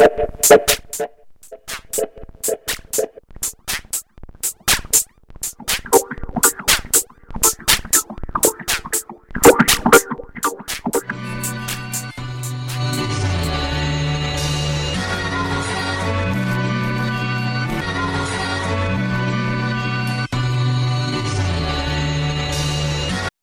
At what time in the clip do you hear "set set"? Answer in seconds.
0.00-0.70, 0.16-0.94, 0.70-1.19